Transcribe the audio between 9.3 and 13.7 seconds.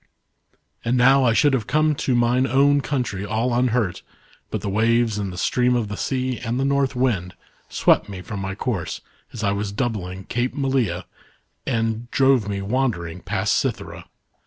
as I was doubling Cape Malea and dxave me wandering past